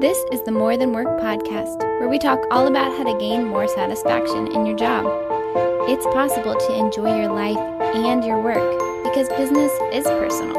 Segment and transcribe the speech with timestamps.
[0.00, 3.46] This is the More Than Work podcast, where we talk all about how to gain
[3.46, 5.04] more satisfaction in your job.
[5.90, 7.58] It's possible to enjoy your life
[7.94, 10.56] and your work because business is personal.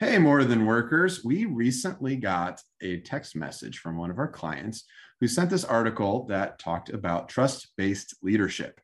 [0.00, 1.22] Hey, More Than Workers.
[1.22, 4.84] We recently got a text message from one of our clients
[5.20, 8.80] who sent this article that talked about trust based leadership.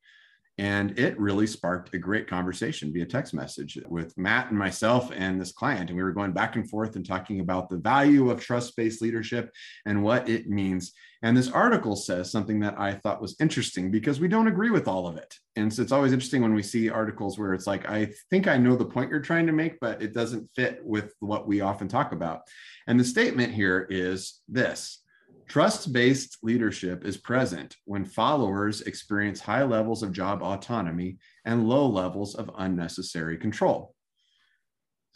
[0.59, 5.41] And it really sparked a great conversation via text message with Matt and myself and
[5.41, 5.89] this client.
[5.89, 9.01] And we were going back and forth and talking about the value of trust based
[9.01, 9.53] leadership
[9.87, 10.93] and what it means.
[11.23, 14.89] And this article says something that I thought was interesting because we don't agree with
[14.89, 15.33] all of it.
[15.55, 18.57] And so it's always interesting when we see articles where it's like, I think I
[18.57, 21.89] know the point you're trying to make, but it doesn't fit with what we often
[21.89, 22.43] talk about.
[22.89, 25.03] And the statement here is this
[25.49, 31.17] Trust based leadership is present when followers experience high levels of job autonomy
[31.47, 33.95] and low levels of unnecessary control.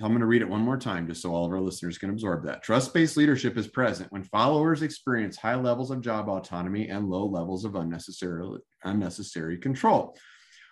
[0.00, 2.08] I'm going to read it one more time just so all of our listeners can
[2.08, 2.62] absorb that.
[2.62, 7.26] Trust based leadership is present when followers experience high levels of job autonomy and low
[7.26, 10.16] levels of unnecessary, unnecessary control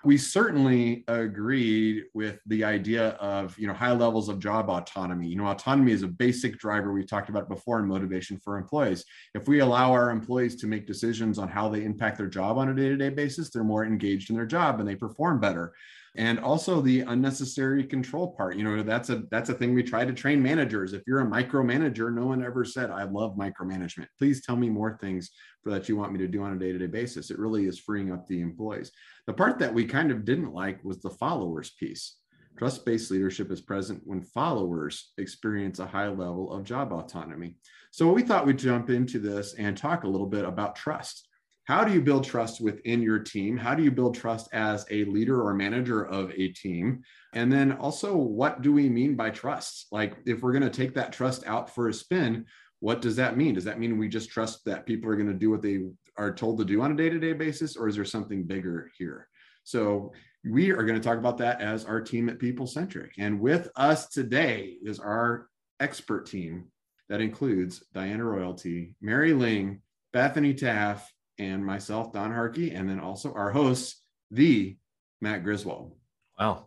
[0.02, 5.28] we certainly agreed with the idea of you know high levels of job autonomy.
[5.28, 9.04] You know autonomy is a basic driver we've talked about before in motivation for employees.
[9.34, 12.70] If we allow our employees to make decisions on how they impact their job on
[12.70, 15.72] a day-to-day basis they're more engaged in their job and they perform better
[16.16, 18.56] and also the unnecessary control part.
[18.56, 20.92] You know that's a that's a thing we try to train managers.
[20.92, 24.06] If you're a micromanager no one ever said i love micromanagement.
[24.18, 25.30] Please tell me more things
[25.62, 27.30] for that you want me to do on a day-to-day basis.
[27.30, 28.90] It really is freeing up the employees.
[29.26, 32.16] The part that we kind of didn't like was the followers piece.
[32.58, 37.56] Trust-based leadership is present when followers experience a high level of job autonomy.
[37.90, 41.28] So we thought we'd jump into this and talk a little bit about trust
[41.70, 43.56] how do you build trust within your team?
[43.56, 47.04] How do you build trust as a leader or manager of a team?
[47.32, 49.86] And then also, what do we mean by trust?
[49.92, 52.46] Like, if we're going to take that trust out for a spin,
[52.80, 53.54] what does that mean?
[53.54, 55.82] Does that mean we just trust that people are going to do what they
[56.16, 58.90] are told to do on a day to day basis, or is there something bigger
[58.98, 59.28] here?
[59.62, 60.12] So,
[60.44, 63.12] we are going to talk about that as our team at People Centric.
[63.16, 65.46] And with us today is our
[65.78, 66.72] expert team
[67.08, 71.08] that includes Diana Royalty, Mary Ling, Bethany Taff,
[71.40, 74.76] and myself, Don Harkey, and then also our host, the
[75.22, 75.96] Matt Griswold.
[76.38, 76.66] Wow.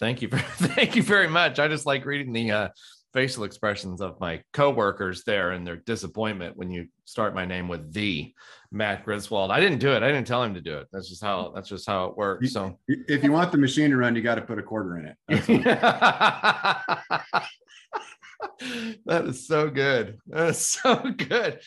[0.00, 0.28] Thank you.
[0.28, 1.58] For, thank you very much.
[1.58, 2.68] I just like reading the uh,
[3.12, 7.92] facial expressions of my coworkers there and their disappointment when you start my name with
[7.92, 8.34] the
[8.72, 9.52] Matt Griswold.
[9.52, 10.02] I didn't do it.
[10.02, 10.88] I didn't tell him to do it.
[10.92, 12.52] That's just how that's just how it works.
[12.52, 15.06] So if you want the machine to run, you got to put a quarter in
[15.06, 15.16] it.
[19.06, 20.18] that is so good.
[20.28, 21.60] That is so good.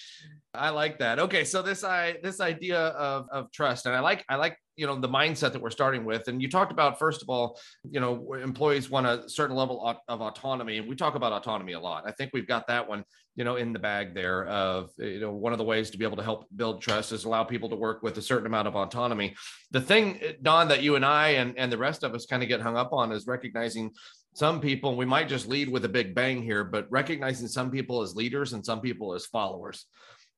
[0.56, 1.18] I like that.
[1.18, 4.86] Okay, so this I this idea of of trust, and I like I like you
[4.86, 6.28] know the mindset that we're starting with.
[6.28, 7.60] And you talked about first of all,
[7.90, 11.80] you know, employees want a certain level of, autonomy, and we talk about autonomy a
[11.80, 12.04] lot.
[12.06, 13.04] I think we've got that one,
[13.36, 14.46] you know, in the bag there.
[14.46, 17.26] Of you know, one of the ways to be able to help build trust is
[17.26, 19.34] allow people to work with a certain amount of autonomy.
[19.72, 22.44] The thing, eh, Don, that you and I and and the rest of us kind
[22.44, 23.90] of get hung up on is recognizing
[24.36, 24.96] some people.
[24.98, 28.54] We might just lead with a big bang here, but recognizing some people as leaders
[28.54, 29.88] and some people as followers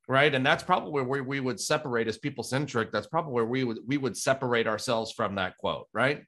[0.08, 0.34] right?
[0.34, 3.80] And that's probably where we would separate as people centric that's probably where we would
[3.86, 6.24] we would separate ourselves from that quote right?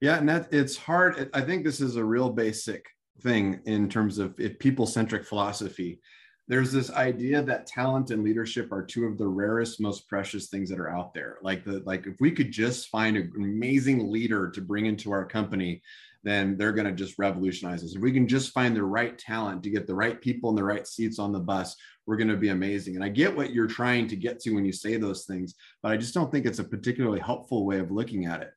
[0.00, 2.84] Yeah and that it's hard i think this is a real basic
[3.20, 6.00] thing in terms of people centric philosophy.
[6.48, 10.68] There's this idea that talent and leadership are two of the rarest most precious things
[10.70, 11.38] that are out there.
[11.42, 15.24] Like the like if we could just find an amazing leader to bring into our
[15.24, 15.82] company
[16.22, 17.94] then they're going to just revolutionize us.
[17.94, 20.64] If we can just find the right talent to get the right people in the
[20.64, 22.94] right seats on the bus, we're going to be amazing.
[22.94, 25.92] And I get what you're trying to get to when you say those things, but
[25.92, 28.50] I just don't think it's a particularly helpful way of looking at it.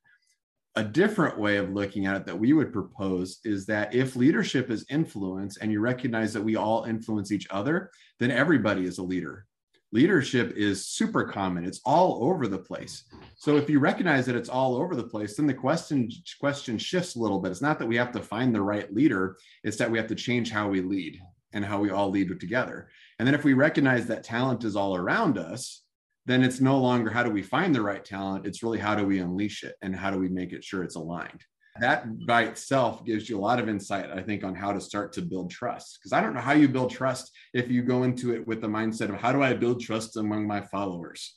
[0.78, 4.70] A different way of looking at it that we would propose is that if leadership
[4.70, 9.04] is influence and you recognize that we all influence each other, then everybody is a
[9.04, 9.46] leader
[9.92, 11.66] leadership is super common.
[11.66, 13.04] It's all over the place.
[13.36, 16.10] So if you recognize that it's all over the place then the question
[16.40, 17.52] question shifts a little bit.
[17.52, 20.16] It's not that we have to find the right leader it's that we have to
[20.16, 21.20] change how we lead
[21.54, 22.90] and how we all lead together.
[23.20, 25.82] And then if we recognize that talent is all around us
[26.26, 29.06] then it's no longer how do we find the right talent it's really how do
[29.06, 31.44] we unleash it and how do we make it sure it's aligned
[31.80, 35.12] that by itself gives you a lot of insight i think on how to start
[35.14, 36.00] to build trust.
[36.00, 38.68] Because i don't know how you build trust if you go into it with the
[38.68, 41.36] mindset of how do i build trust among my followers?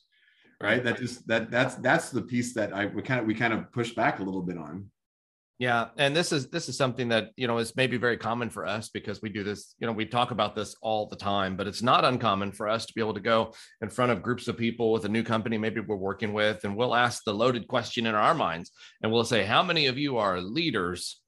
[0.60, 0.82] Right?
[0.82, 3.70] That just that that's that's the piece that i we kind of we kind of
[3.72, 4.90] push back a little bit on
[5.58, 8.64] yeah, and this is this is something that you know is maybe very common for
[8.64, 9.74] us because we do this.
[9.80, 12.86] You know, we talk about this all the time, but it's not uncommon for us
[12.86, 13.52] to be able to go
[13.82, 16.76] in front of groups of people with a new company maybe we're working with, and
[16.76, 18.70] we'll ask the loaded question in our minds,
[19.02, 21.20] and we'll say, "How many of you are leaders?"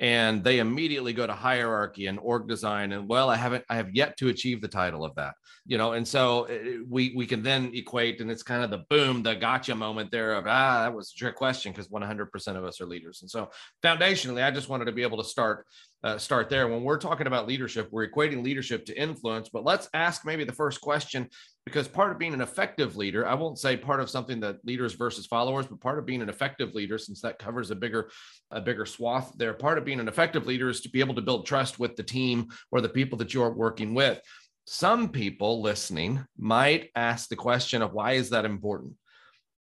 [0.00, 3.94] And they immediately go to hierarchy and org design and well i haven't i have
[3.94, 5.34] yet to achieve the title of that
[5.66, 5.92] you know?
[5.92, 9.34] And so eh, we we can then equate and it's kind of the boom the
[9.34, 12.86] gotcha moment there of ah that was a trick question because 100% of us are
[12.86, 13.22] leaders.
[13.22, 13.50] And so
[13.82, 15.66] foundationally i just wanted to be able to start
[16.04, 16.68] uh, start there.
[16.68, 20.52] When we're talking about leadership we're equating leadership to influence but let's ask maybe the
[20.52, 21.28] first question
[21.64, 24.92] because part of being an effective leader i won't say part of something that leaders
[24.92, 28.10] versus followers but part of being an effective leader since that covers a bigger
[28.50, 31.22] a bigger swath there part of being an effective leader is to be able to
[31.22, 34.20] build trust with the team or the people that you're working with.
[34.66, 38.94] Some people listening might ask the question of why is that important?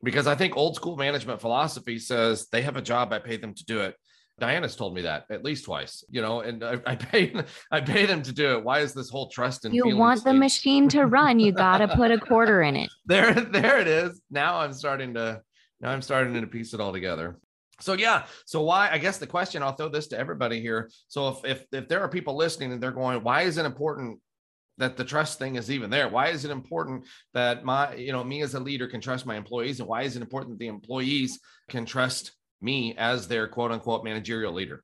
[0.03, 3.53] Because i think old school management philosophy says they have a job i pay them
[3.53, 3.95] to do it
[4.41, 7.31] Diana's told me that at least twice, you know, and I, I pay
[7.71, 8.63] I pay them to do it.
[8.63, 11.39] Why is this whole trust and you want the machine to run?
[11.39, 12.89] You got to put a quarter in it.
[13.05, 14.21] There, there it is.
[14.31, 15.41] Now I'm starting to
[15.79, 17.39] now I'm starting to piece it all together.
[17.81, 18.89] So yeah, so why?
[18.89, 20.89] I guess the question I'll throw this to everybody here.
[21.07, 24.19] So if if if there are people listening and they're going, why is it important
[24.77, 28.23] that the trust thing is even there why is it important that my you know
[28.23, 30.67] me as a leader can trust my employees and why is it important that the
[30.67, 31.39] employees
[31.69, 32.31] can trust
[32.61, 34.83] me as their quote unquote managerial leader?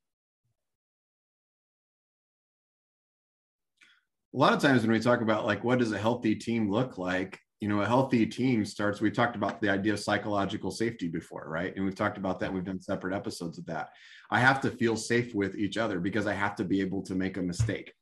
[4.34, 6.98] A lot of times when we talk about like what does a healthy team look
[6.98, 9.02] like, you know, a healthy team starts.
[9.02, 11.76] We talked about the idea of psychological safety before, right?
[11.76, 12.54] And we've talked about that.
[12.54, 13.90] We've done separate episodes of that.
[14.30, 17.16] I have to feel safe with each other because I have to be able to
[17.16, 17.94] make a mistake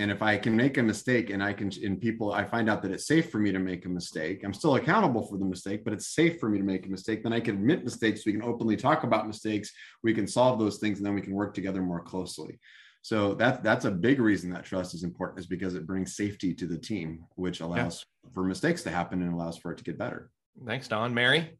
[0.00, 2.82] and if i can make a mistake and i can in people i find out
[2.82, 5.84] that it's safe for me to make a mistake i'm still accountable for the mistake
[5.84, 8.24] but it's safe for me to make a mistake then i can admit mistakes.
[8.24, 9.72] We can openly talk about mistakes.
[10.02, 12.58] We can solve those things and then we can work together more closely.
[13.02, 16.54] So that that's a big reason that trust is important is because it brings safety
[16.54, 18.30] to the team which allows yeah.
[18.34, 20.30] for mistakes to happen and allows for it to get better.
[20.66, 21.14] Thanks don.
[21.14, 21.58] Mary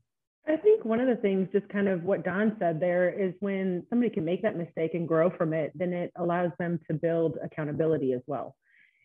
[0.80, 4.10] think one of the things, just kind of what Don said there, is when somebody
[4.10, 8.12] can make that mistake and grow from it, then it allows them to build accountability
[8.14, 8.56] as well.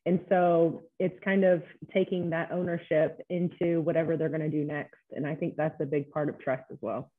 [0.06, 1.64] And so it's kind of
[1.94, 5.00] taking that ownership into whatever they're going to do next.
[5.12, 7.12] And I think that's a big part of trust as well.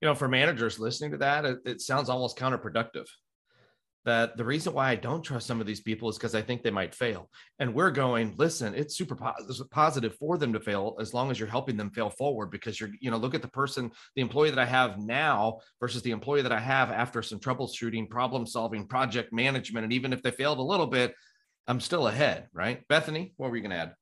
[0.00, 3.06] You know, for managers listening to that, it, it sounds almost counterproductive
[4.06, 6.62] that the reason why I don't trust some of these people is because I think
[6.62, 7.28] they might fail.
[7.58, 9.16] And we're going, listen, it's super
[9.70, 12.90] positive for them to fail as long as you're helping them fail forward because you're,
[13.00, 16.42] you know, look at the person, the employee that I have now versus the employee
[16.42, 19.84] that I have after some troubleshooting, problem solving, project management.
[19.84, 21.12] And even if they failed a little bit,
[21.66, 22.86] I'm still ahead, right?
[22.88, 23.94] Bethany, what were you going to add?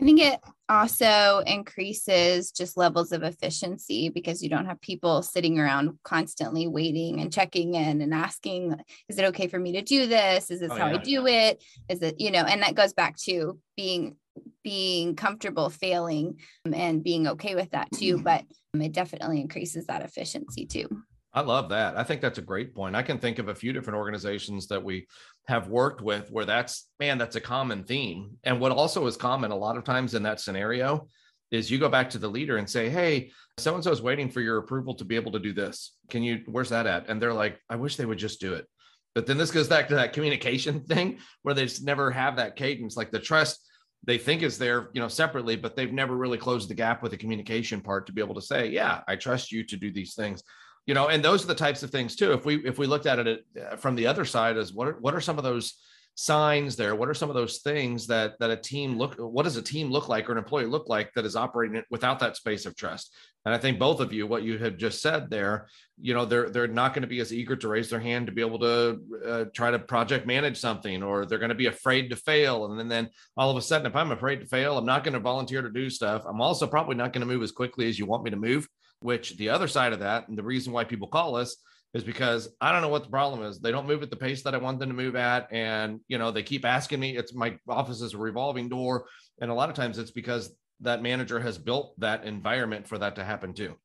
[0.00, 5.58] I think it also increases just levels of efficiency because you don't have people sitting
[5.60, 8.74] around constantly waiting and checking in and asking,
[9.08, 10.50] is it okay for me to do this?
[10.50, 10.94] Is this oh, how yeah.
[10.94, 11.62] I do it?
[11.88, 14.16] Is it, you know, and that goes back to being
[14.62, 18.14] being comfortable failing um, and being okay with that too.
[18.14, 18.24] Mm-hmm.
[18.24, 18.44] But
[18.74, 20.88] um, it definitely increases that efficiency too.
[21.34, 21.96] I love that.
[21.96, 22.94] I think that's a great point.
[22.94, 25.06] I can think of a few different organizations that we
[25.46, 28.36] have worked with where that's, man, that's a common theme.
[28.44, 31.08] And what also is common a lot of times in that scenario
[31.50, 34.30] is you go back to the leader and say, Hey, so and so is waiting
[34.30, 35.96] for your approval to be able to do this.
[36.10, 37.08] Can you, where's that at?
[37.08, 38.66] And they're like, I wish they would just do it.
[39.14, 42.56] But then this goes back to that communication thing where they just never have that
[42.56, 43.68] cadence, like the trust
[44.04, 47.12] they think is there, you know, separately, but they've never really closed the gap with
[47.12, 50.14] the communication part to be able to say, yeah, I trust you to do these
[50.14, 50.42] things
[50.86, 52.32] you know and those are the types of things too.
[52.32, 54.96] If we if we looked at it uh, from the other side as what are,
[55.00, 55.74] what are some of those
[56.14, 56.94] signs there?
[56.94, 59.90] What are some of those things that that a team look what does a team
[59.90, 63.14] look like or an employee look like that is operating without that space of trust?
[63.44, 65.66] And i think both of you what you have just said there
[66.00, 68.32] you know they're they're not going to be as eager to raise their hand to
[68.32, 72.08] be able to uh, try to project manage something or they're going to be afraid
[72.10, 72.66] to fail.
[72.66, 75.14] And then then all of a sudden if i'm afraid to fail i'm not going
[75.14, 76.24] to volunteer to do stuff.
[76.26, 78.68] I'm also probably not going to move as quickly as you want me to move
[79.02, 81.56] which the other side of that, and the reason why people call us
[81.94, 83.60] is because I don't know what the problem is.
[83.60, 85.52] They don't move at the pace that I want them to move at.
[85.52, 89.06] And, you know, they keep asking me, it's my office is a revolving door.
[89.40, 93.16] And a lot of times it's because that manager has built that environment for that
[93.16, 93.76] to happen too.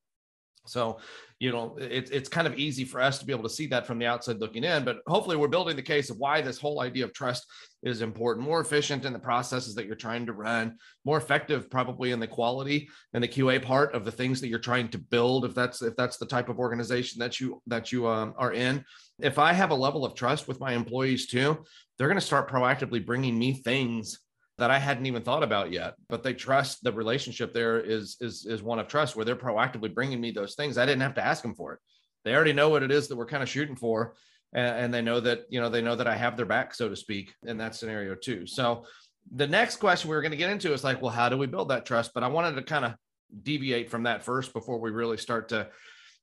[0.68, 1.00] So,
[1.40, 3.86] you know, it's it's kind of easy for us to be able to see that
[3.86, 6.82] from the outside looking in, but hopefully we're building the case of why this whole
[6.82, 7.46] idea of trust
[7.84, 12.12] is important, more efficient in the processes that you're trying to run, more effective probably
[12.12, 15.46] in the quality and the QA part of the things that you're trying to build.
[15.46, 18.84] If that's if that's the type of organization that you that you um, are in,
[19.20, 21.64] if I have a level of trust with my employees too,
[21.98, 24.20] they're going to start proactively bringing me things
[24.58, 25.96] that I hadn't even thought about yet.
[26.10, 29.94] But they trust the relationship there is is is one of trust where they're proactively
[29.94, 30.78] bringing me those things.
[30.78, 31.80] I didn't have to ask them for it.
[32.26, 34.16] They already know what it is that we're kind of shooting for,
[34.54, 36.90] and, and they know that you know they know that I have their back, so
[36.90, 38.46] to speak, in that scenario too.
[38.48, 38.86] So
[39.32, 41.48] the next question we are going to get into is like, well, how do we
[41.48, 42.12] build that trust?
[42.14, 42.96] But I wanted to kind of
[43.44, 45.68] deviate from that first before we really start to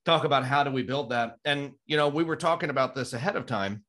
[0.05, 1.35] talk about how do we build that.
[1.45, 3.83] And you know, we were talking about this ahead of time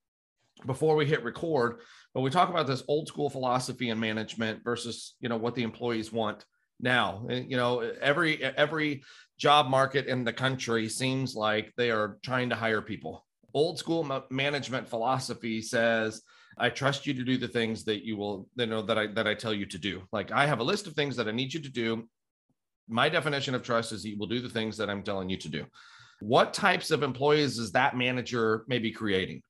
[0.65, 1.81] before we hit record,
[2.17, 5.63] but we talk about this old school philosophy and management versus you know what the
[5.63, 6.47] employees want
[6.81, 7.27] now.
[7.29, 9.03] Eh, you know, every every
[9.39, 13.27] job market in the country seems like they are trying to hire people.
[13.53, 16.23] Old school management philosophy says,
[16.57, 19.29] I trust you to do the things that you will, you know, that I that
[19.29, 20.01] I tell you to do.
[20.11, 22.09] Like I have a list of things that I need you to do.
[22.89, 25.51] My definition of trust is you will do the things that I'm telling you to
[25.51, 25.67] do.
[26.21, 29.43] What types of employees is that manager maybe creating?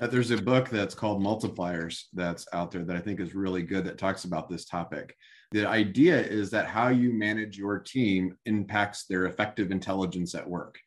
[0.00, 3.84] There's a book that's called Multipliers that's out there that I think is really good
[3.84, 5.14] that talks about this topic.
[5.52, 10.78] The idea is that how you manage your team impacts their effective intelligence at work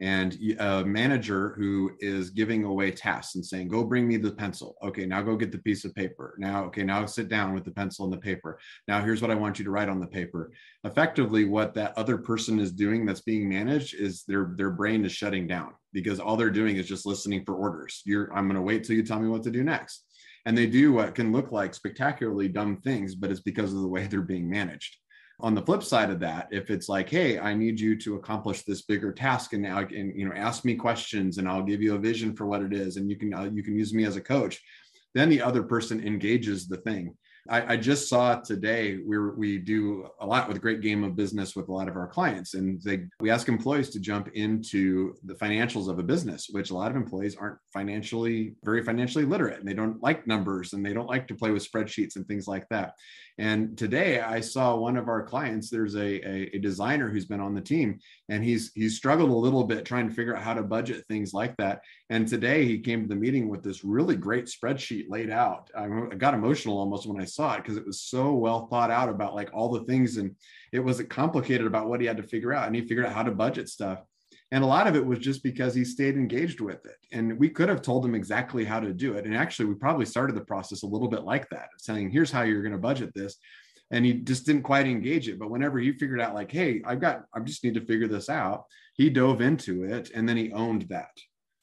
[0.00, 4.76] and a manager who is giving away tasks and saying go bring me the pencil.
[4.82, 6.34] Okay now go get the piece of paper.
[6.38, 8.58] Now okay now sit down with the pencil and the paper.
[8.86, 10.52] Now here's what i want you to write on the paper.
[10.84, 15.12] Effectively what that other person is doing that's being managed is their their brain is
[15.12, 18.02] shutting down because all they're doing is just listening for orders.
[18.04, 20.04] You're i'm going to wait till you tell me what to do next.
[20.46, 23.88] And they do what can look like spectacularly dumb things but it's because of the
[23.88, 24.96] way they're being managed
[25.40, 28.62] on the flip side of that if it's like hey i need you to accomplish
[28.62, 31.94] this bigger task and now and you know ask me questions and i'll give you
[31.94, 34.16] a vision for what it is and you can uh, you can use me as
[34.16, 34.60] a coach
[35.14, 37.14] then the other person engages the thing
[37.48, 41.56] I, I, just saw today we we do a lot with great game of business
[41.56, 45.34] with a lot of our clients, and they we ask employees to jump into the
[45.34, 49.68] financials of a business, which a lot of employees aren't financially very financially literate, and
[49.68, 52.68] they don't like numbers, and they don't like to play with spreadsheets and things like
[52.68, 52.94] that.
[53.38, 55.70] And today I saw one of our clients.
[55.70, 59.34] There's a, a, a designer who's been on the team, and he's he's struggled a
[59.34, 61.82] little bit trying to figure out how to budget things like that.
[62.10, 65.70] And today he came to the meeting with this really great spreadsheet laid out.
[65.76, 68.90] I, I got emotional almost when I saw it because it was so well thought
[68.90, 70.34] out about like all the things and
[70.72, 73.22] it wasn't complicated about what he had to figure out and he figured out how
[73.22, 74.00] to budget stuff
[74.50, 76.96] and a lot of it was just because he stayed engaged with it.
[77.12, 79.26] And we could have told him exactly how to do it.
[79.26, 82.42] And actually we probably started the process a little bit like that saying here's how
[82.42, 83.36] you're going to budget this.
[83.90, 85.38] And he just didn't quite engage it.
[85.38, 88.28] But whenever he figured out like hey i've got i just need to figure this
[88.28, 88.64] out
[88.94, 91.10] he dove into it and then he owned that.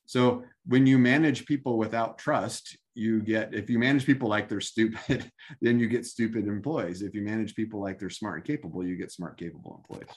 [0.06, 4.62] So when you manage people without trust you get if you manage people like they're
[4.62, 5.30] stupid
[5.62, 7.02] then you get stupid employees.
[7.02, 10.16] If you manage people like they're smart and capable you get smart capable employees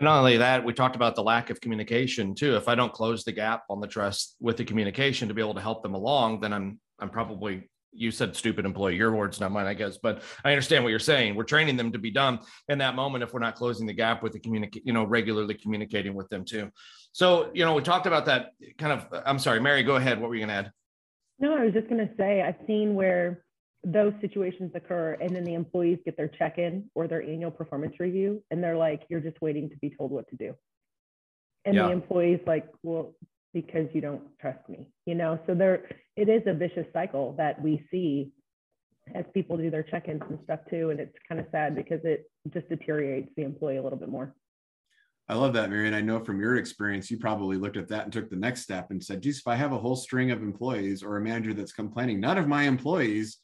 [0.00, 2.56] not only that we talked about the lack of communication too.
[2.56, 5.54] If i don't close the gap on the trust with the communication to be able
[5.54, 9.52] to help them along then i'm i'm probably you said stupid employee your words not
[9.52, 11.34] mine i guess but i understand what you're saying.
[11.34, 14.22] We're training them to be dumb in that moment if we're not closing the gap
[14.22, 16.70] with the communicate you know regularly communicating with them too.
[17.12, 20.20] So you know we talked about that kind of i'm sorry mary go ahead.
[20.20, 20.72] What were you going to add?
[21.38, 23.44] No, I was just going to say, I've seen where
[23.84, 27.94] those situations occur and then the employees get their check in or their annual performance
[28.00, 30.54] review and they're like, you're just waiting to be told what to do.
[31.64, 31.86] And yeah.
[31.86, 33.14] the employees like, well,
[33.52, 35.38] because you don't trust me, you know?
[35.46, 38.32] So there, it is a vicious cycle that we see
[39.14, 40.90] as people do their check-ins and stuff too.
[40.90, 44.34] And it's kind of sad because it just deteriorates the employee a little bit more.
[45.28, 45.94] I love that, Marion.
[45.94, 48.90] I know from your experience, you probably looked at that and took the next step
[48.90, 51.72] and said, geez, if I have a whole string of employees or a manager that's
[51.72, 53.38] complaining, none of my employees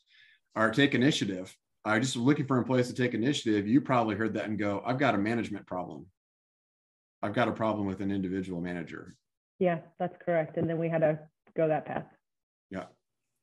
[0.56, 1.54] are take initiative.
[1.84, 3.66] I just looking for employees to take initiative.
[3.66, 6.06] You probably heard that and go, I've got a management problem.
[7.22, 9.16] I've got a problem with an individual manager.
[9.58, 10.56] Yeah, that's correct.
[10.56, 11.18] And then we had to
[11.56, 12.06] go that path.
[12.70, 12.84] Yeah.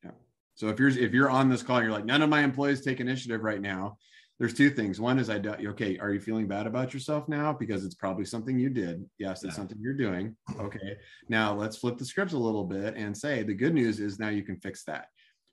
[0.03, 0.11] Yeah.
[0.55, 2.99] So if you're if you're on this call, you're like, none of my employees take
[2.99, 3.97] initiative right now
[4.39, 4.99] there's two things.
[4.99, 7.53] One is I do, okay, are you feeling bad about yourself now?
[7.53, 9.03] Because it's probably something you did.
[9.17, 9.57] Yes, it's yeah.
[9.57, 10.35] something you're doing.
[10.59, 10.97] Okay.
[11.27, 14.29] Now let's flip the scripts a little bit and say the good news is now
[14.29, 15.07] you can fix that.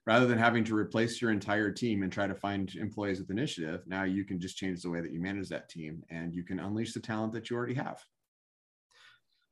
[0.06, 3.80] Rather than having to replace your entire team and try to find employees with initiative,
[3.87, 6.61] now you can just change the way that you manage that team and you can
[6.61, 8.02] unleash the talent that you already have.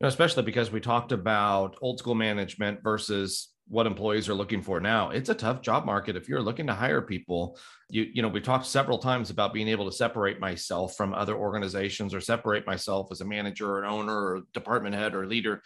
[0.01, 5.09] Especially because we talked about old school management versus what employees are looking for now.
[5.09, 6.17] It's a tough job market.
[6.17, 7.57] If you're looking to hire people
[7.93, 11.35] you you know we talked several times about being able to separate myself from other
[11.35, 15.61] organizations or separate myself as a manager or an owner or department head or leader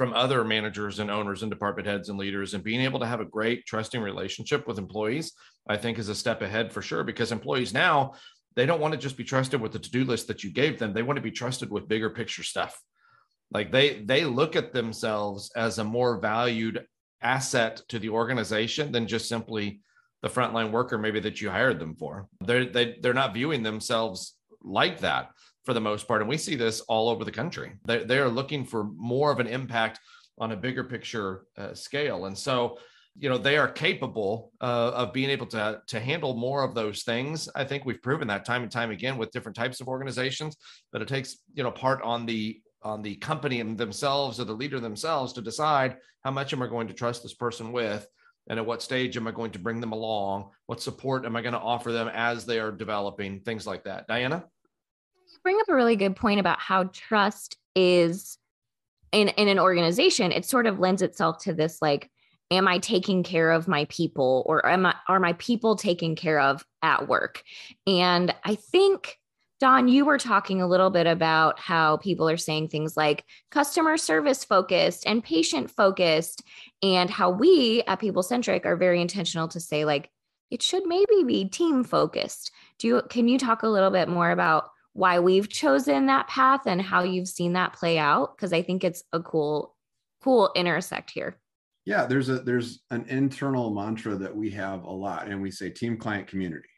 [0.00, 3.20] from other managers and owners and department heads and leaders and being able to have
[3.20, 5.32] a great trusting relationship with employees
[5.68, 8.14] i think is a step ahead for sure because employees now
[8.56, 10.92] they don't want to just be trusted with the to-do list that you gave them
[10.92, 12.80] they want to be trusted with bigger picture stuff.
[13.52, 16.84] Like they they look at themselves as a more valued
[17.22, 19.80] asset to the organization than just simply
[20.22, 22.28] the frontline worker maybe that you hired them for.
[22.40, 25.30] They're they, they're not viewing themselves like that
[25.70, 28.28] for the most part and we see this all over the country they, they are
[28.28, 30.00] looking for more of an impact
[30.38, 32.76] on a bigger picture uh, scale and so
[33.16, 37.04] you know they are capable uh, of being able to to handle more of those
[37.04, 40.56] things i think we've proven that time and time again with different types of organizations
[40.90, 44.52] but it takes you know part on the on the company and themselves or the
[44.52, 48.08] leader themselves to decide how much am I going to trust this person with
[48.48, 50.50] and at what stage am I going to bring them along?
[50.66, 53.40] What support am I going to offer them as they are developing?
[53.40, 54.08] Things like that.
[54.08, 54.44] Diana?
[55.42, 58.38] Bring up a really good point about how trust is
[59.12, 60.32] in, in an organization.
[60.32, 62.10] It sort of lends itself to this like,
[62.50, 66.40] am I taking care of my people or am I, are my people taken care
[66.40, 67.42] of at work?
[67.86, 69.16] And I think
[69.60, 73.98] Don, you were talking a little bit about how people are saying things like customer
[73.98, 76.42] service focused and patient focused,
[76.82, 80.08] and how we at People Centric are very intentional to say, like,
[80.50, 82.52] it should maybe be team focused.
[82.78, 86.62] Do you can you talk a little bit more about why we've chosen that path
[86.66, 88.36] and how you've seen that play out?
[88.36, 89.76] Because I think it's a cool,
[90.22, 91.38] cool intersect here.
[91.86, 95.70] Yeah, there's a there's an internal mantra that we have a lot, and we say
[95.70, 96.68] team client community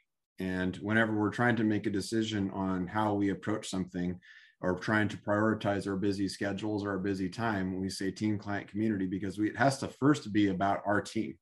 [0.43, 4.19] and whenever we're trying to make a decision on how we approach something
[4.61, 8.69] or trying to prioritize our busy schedules or our busy time, we say team client
[8.69, 11.35] community because we, it has to first be about our team.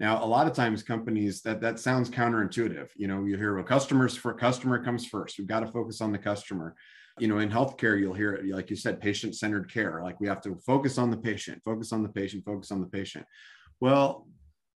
[0.00, 2.88] Now, a lot of times companies that that sounds counterintuitive.
[2.96, 5.38] You know, you hear well, customers for customer comes first.
[5.38, 6.74] We've got to focus on the customer.
[7.20, 10.00] You know, in healthcare, you'll hear it like you said, patient-centered care.
[10.02, 12.88] Like we have to focus on the patient, focus on the patient, focus on the
[12.88, 13.24] patient.
[13.80, 14.26] Well,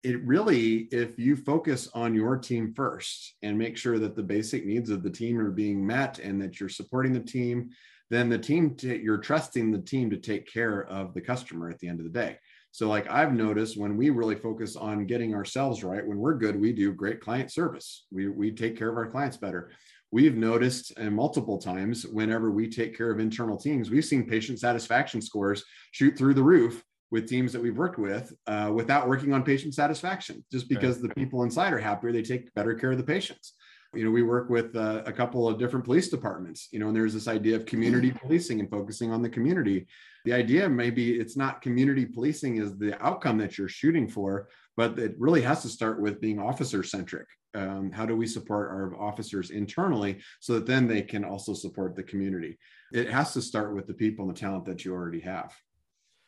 [0.04, 4.66] it really, if you focus on your team first and make sure that the basic
[4.66, 7.72] needs of the team are being met and that you're supporting the team,
[8.10, 11.80] then the team, t- you're trusting the team to take care of the customer at
[11.80, 12.38] the end of the day.
[12.72, 16.60] So, like I've noticed when we really focus on getting ourselves right, when we're good,
[16.60, 18.06] we do great client service.
[18.12, 19.72] We, we take care of our clients better.
[20.12, 24.60] We've noticed and multiple times whenever we take care of internal teams, we've seen patient
[24.60, 29.34] satisfaction scores shoot through the roof with teams that we've worked with uh, without working
[29.34, 32.98] on patient satisfaction just because the people inside are happier they take better care of
[32.98, 33.54] the patients
[33.98, 36.96] you know we work with uh, a couple of different police departments you know and
[36.96, 38.20] there's this idea of community mm-hmm.
[38.20, 39.88] policing and focusing on the community.
[40.26, 45.00] The idea maybe it's not community policing is the outcome that you're shooting for but
[45.00, 48.96] it really has to start with being officer centric um, how do we support our
[49.00, 52.58] officers internally so that then they can also support the community?
[52.94, 55.54] It has to start with the people and the talent that you already have.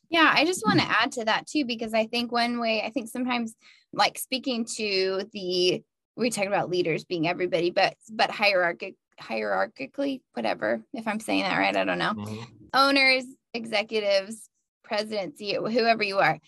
[0.09, 2.89] Yeah, I just want to add to that too, because I think one way, I
[2.89, 3.55] think sometimes
[3.93, 5.83] like speaking to the,
[6.19, 11.57] we talked about leaders being everybody, but, but hierarchic, hierarchically, whatever, if I'm saying that
[11.57, 12.13] right, I don't know.
[12.13, 12.43] Mm-hmm.
[12.73, 14.49] Owners, executives,
[14.83, 16.39] presidency, whoever you are,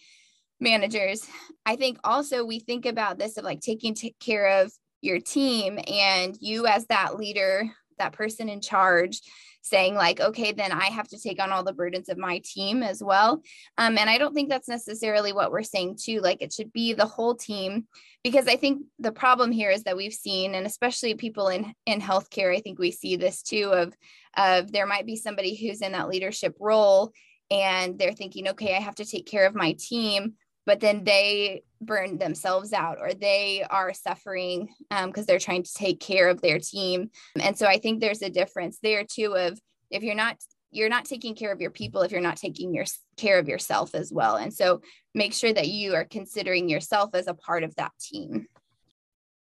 [0.60, 1.28] managers.
[1.66, 5.80] I think also we think about this of like taking t- care of your team
[5.88, 7.64] and you as that leader,
[8.02, 9.22] that person in charge
[9.62, 12.82] saying like okay then i have to take on all the burdens of my team
[12.84, 13.42] as well.
[13.78, 16.94] Um, and i don't think that's necessarily what we're saying too like it should be
[16.94, 17.88] the whole team.
[18.24, 22.02] Because i think the problem here is that we've seen and especially people in in
[22.02, 23.94] healthcare i think we see this too of
[24.36, 27.12] of there might be somebody who's in that leadership role
[27.50, 30.34] and they're thinking okay i have to take care of my team
[30.66, 35.74] but then they burn themselves out or they are suffering because um, they're trying to
[35.74, 37.10] take care of their team.
[37.40, 40.38] And so i think there's a difference there too of if you're not
[40.72, 42.86] you're not taking care of your people if you're not taking your
[43.18, 44.38] care of yourself as well.
[44.38, 44.82] And so
[45.14, 48.48] make sure that you are considering yourself as a part of that team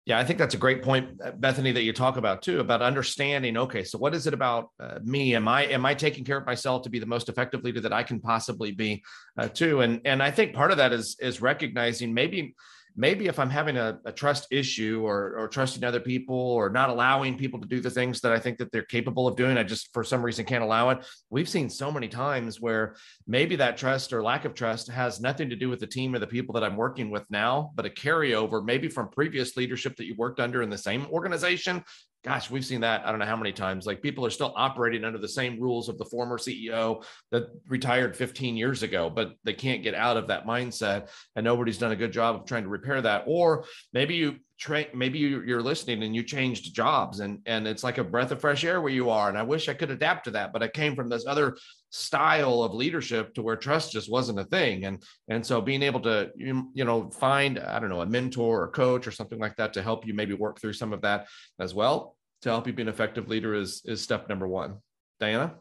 [0.05, 2.81] yeah, I think that's a great point, uh, Bethany, that you talk about too, about
[2.81, 3.55] understanding.
[3.55, 5.33] Okay, so what is it about uh, me?
[5.33, 7.93] Am I am I taking care of myself to be the most effective leader that
[7.93, 9.01] I can possibly be,
[9.37, 9.79] uh, too?
[9.79, 12.53] And and I think part of that is is recognizing maybe
[12.95, 16.89] maybe if I'm having a, a, trust issue or, or trusting other people or not
[16.89, 19.63] allowing people to do the things that I think that they're capable of doing, I
[19.63, 21.05] just for some reason can't allow it.
[21.29, 22.95] We've seen so many times where
[23.27, 26.19] maybe that trust or lack of trust has nothing to do with the team or
[26.19, 30.05] the people that I'm working with now, but a carryover maybe from previous leadership that
[30.05, 31.83] you worked under in the same organization
[32.23, 33.85] gosh, we've seen that I don't know how many times.
[33.85, 38.15] Like people are still operating under the same rules of the former CEO that retired
[38.15, 41.09] 15 years ago, but they can't get out of that mindset.
[41.35, 43.25] And nobody's done a good job of trying to repair that.
[43.27, 47.97] Or maybe you train, maybe you're listening and you changed jobs and, and it's like
[47.97, 49.27] a breath of fresh air where you are.
[49.27, 51.57] And I wish I could adapt to that, but I came from this other
[51.93, 54.85] style of leadership to where trust just wasn't a thing.
[54.85, 58.63] And, and so being able to, you, you know, find, I don't know, a mentor
[58.63, 61.27] or coach or something like that to help you maybe work through some of that
[61.59, 64.77] as well to help you be an effective leader is is step number one.
[65.19, 65.55] Diana?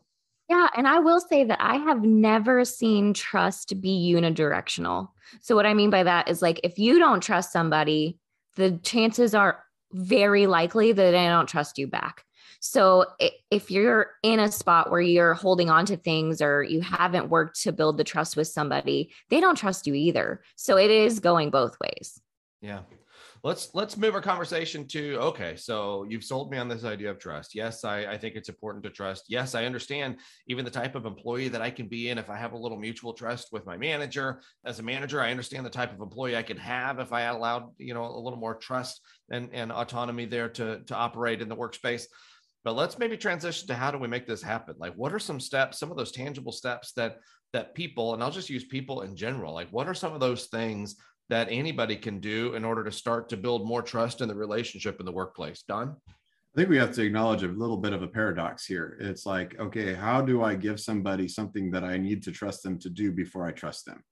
[0.49, 5.09] Yeah, and I will say that I have never seen trust be unidirectional.
[5.41, 8.19] So what I mean by that is like if you don't trust somebody,
[8.57, 12.25] the chances are very likely that they don't trust you back.
[12.65, 13.07] So
[13.51, 17.61] if you're in a spot where you're holding on to things or you haven't worked
[17.63, 20.45] to build the trust with somebody, they don't trust you either.
[20.55, 22.21] So it is going both ways.
[22.61, 22.83] Yeah.
[23.43, 27.19] let's let's move our conversation to okay so you've sold me on this idea of
[27.19, 30.95] trust yes I, I think it's important to trust yes i understand even the type
[30.95, 33.67] of employee that i can be in if i have a little mutual trust with
[33.67, 37.13] my manager as a manager i understand the type of employee i could have if
[37.13, 39.01] i allowed you know a little more trust
[39.33, 42.05] and, and autonomy there to to operate in the workspace
[42.65, 45.41] but let's maybe transition to how do we make this happen like what are some
[45.41, 47.19] steps some of those tangible steps that
[47.53, 50.47] that people and i'll just use people in general like what are some of those
[50.47, 50.97] things
[51.29, 54.99] that anybody can do in order to start to build more trust in the relationship
[55.01, 55.97] in the workplace don
[56.55, 58.99] I think we have to acknowledge a little bit of a paradox here.
[59.01, 62.79] It's like, okay, how do I give somebody something that I need to trust them
[62.81, 64.05] to do before I trust them?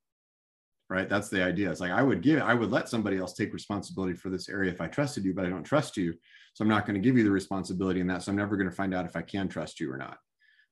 [0.91, 1.09] Right.
[1.09, 1.71] That's the idea.
[1.71, 4.73] It's like I would give, I would let somebody else take responsibility for this area
[4.73, 6.13] if I trusted you, but I don't trust you.
[6.55, 8.25] So I'm not going to give you the responsibility in that.
[8.25, 10.19] So I'm never going to find out if I can trust you or not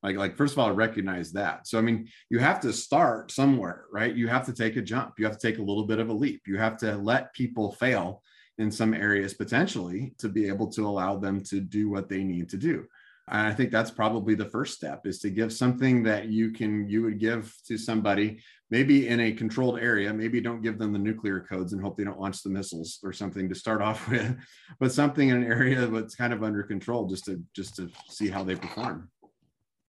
[0.03, 3.85] like like first of all recognize that so i mean you have to start somewhere
[3.93, 6.09] right you have to take a jump you have to take a little bit of
[6.09, 8.23] a leap you have to let people fail
[8.59, 12.49] in some areas potentially to be able to allow them to do what they need
[12.49, 12.85] to do
[13.29, 16.89] and i think that's probably the first step is to give something that you can
[16.89, 20.99] you would give to somebody maybe in a controlled area maybe don't give them the
[20.99, 24.37] nuclear codes and hope they don't launch the missiles or something to start off with
[24.81, 28.29] but something in an area that's kind of under control just to just to see
[28.29, 29.09] how they perform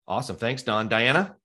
[0.10, 0.38] Awesome.
[0.38, 0.90] Thanks, Don.
[0.90, 1.36] Diana?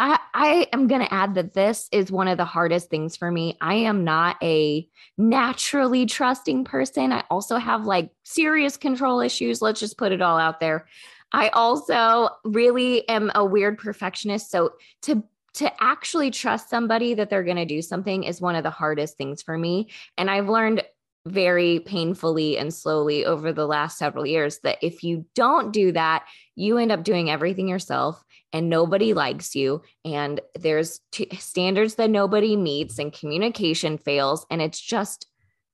[0.00, 3.30] I, I am going to add that this is one of the hardest things for
[3.30, 3.56] me.
[3.60, 7.12] I am not a naturally trusting person.
[7.12, 9.62] I also have like serious control issues.
[9.62, 10.88] Let's just put it all out there.
[11.30, 14.50] I also really am a weird perfectionist.
[14.50, 14.72] So
[15.02, 15.22] to
[15.54, 19.16] to actually trust somebody that they're going to do something is one of the hardest
[19.16, 19.90] things for me.
[20.18, 20.82] And I've learned
[21.26, 26.26] very painfully and slowly over the last several years that if you don't do that,
[26.54, 29.82] you end up doing everything yourself and nobody likes you.
[30.04, 34.46] And there's t- standards that nobody meets and communication fails.
[34.50, 35.26] And it's just,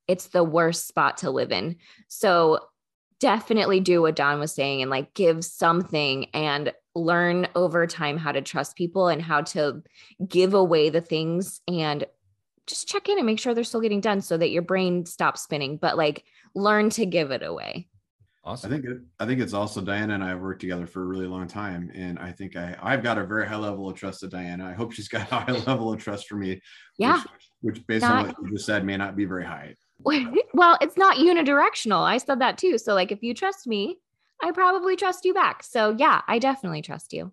[0.07, 1.77] it's the worst spot to live in.
[2.07, 2.61] So
[3.19, 8.33] definitely do what Don was saying and like give something and learn over time how
[8.33, 9.83] to trust people and how to
[10.27, 12.05] give away the things and
[12.67, 15.43] just check in and make sure they're still getting done so that your brain stops
[15.43, 16.25] spinning, but like
[16.55, 17.89] learn to give it away.
[18.43, 18.73] Awesome.
[18.73, 21.07] I think it, I think it's also Diana and I have worked together for a
[21.07, 24.21] really long time, and I think I I've got a very high level of trust
[24.21, 24.67] to Diana.
[24.67, 26.61] I hope she's got a high level of trust for me.
[26.97, 27.23] Yeah.
[27.61, 29.75] Which, which based not, on what you just said, may not be very high.
[30.53, 32.03] Well, it's not unidirectional.
[32.03, 32.77] I said that too.
[32.77, 33.99] So like, if you trust me,
[34.43, 35.63] I probably trust you back.
[35.63, 37.33] So yeah, I definitely trust you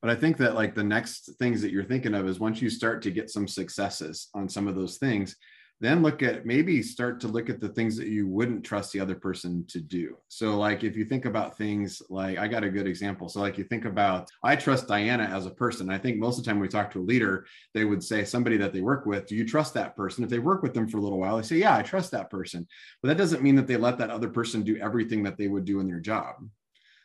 [0.00, 2.70] but i think that like the next things that you're thinking of is once you
[2.70, 5.36] start to get some successes on some of those things
[5.80, 9.00] then look at maybe start to look at the things that you wouldn't trust the
[9.00, 10.16] other person to do.
[10.28, 13.28] So like if you think about things like i got a good example.
[13.28, 15.90] So like you think about i trust diana as a person.
[15.90, 18.56] I think most of the time we talk to a leader they would say somebody
[18.56, 20.24] that they work with do you trust that person?
[20.24, 22.30] If they work with them for a little while they say yeah i trust that
[22.30, 22.66] person.
[23.02, 25.64] But that doesn't mean that they let that other person do everything that they would
[25.64, 26.36] do in their job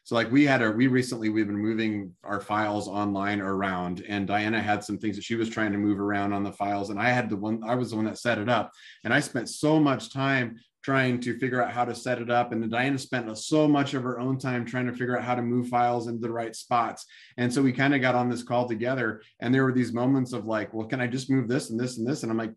[0.06, 4.28] so like we had a we recently we've been moving our files online around and
[4.28, 7.00] Diana had some things that she was trying to move around on the files and
[7.00, 8.72] I had the one I was the one that set it up.
[9.06, 12.52] And I spent so much time trying to figure out how to set it up
[12.52, 15.42] and Diana spent so much of her own time trying to figure out how to
[15.42, 17.06] move files into the right spots.
[17.38, 20.34] And so we kind of got on this call together and there were these moments
[20.34, 22.24] of like well can I just move this and this and this?
[22.24, 22.56] And I'm like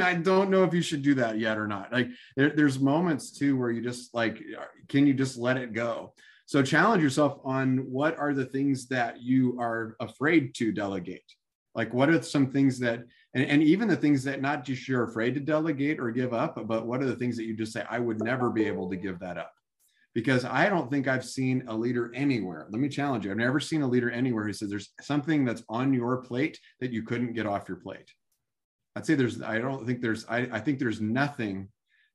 [0.00, 1.92] I don't know if you should do that yet or not.
[1.92, 4.40] Like there, there's moments too where you just like
[4.88, 6.12] can you just let it go
[6.46, 11.24] so challenge yourself on what are the things that you are afraid to delegate.
[11.74, 13.00] Like what are some things that,
[13.34, 16.56] and, and even the things that not just you're afraid to delegate or give up,
[16.68, 18.96] but what are the things that you just say, I would never be able to
[18.96, 19.52] give that up?
[20.14, 22.68] Because I don't think I've seen a leader anywhere.
[22.70, 23.32] Let me challenge you.
[23.32, 26.92] I've never seen a leader anywhere who says there's something that's on your plate that
[26.92, 28.08] you couldn't get off your plate.
[28.94, 31.68] I'd say there's, I don't think there's, I, I think there's nothing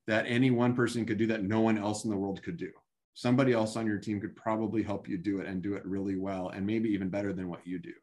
[0.07, 2.71] that any one person could do that no one else in the world could do
[3.13, 6.15] somebody else on your team could probably help you do it and do it really
[6.15, 7.93] well and maybe even better than what you do.